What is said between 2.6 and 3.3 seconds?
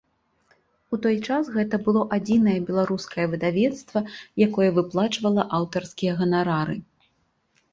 беларускае